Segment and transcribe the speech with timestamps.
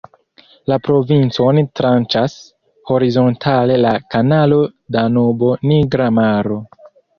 [0.71, 2.37] La provincon "tranĉas"
[2.93, 4.61] horizontale la Kanalo
[4.99, 6.61] Danubo-Nigra Maro.